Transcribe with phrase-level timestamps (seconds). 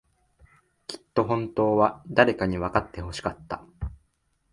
[0.87, 3.63] きっと、本当は、誰かにわかってほしかった。